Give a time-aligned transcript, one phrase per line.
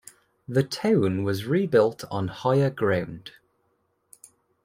[0.47, 3.33] The town was rebuilt on higher ground.